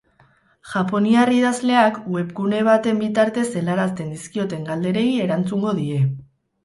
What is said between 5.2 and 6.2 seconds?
erantzungo die.